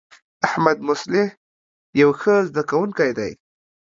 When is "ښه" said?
2.19-2.35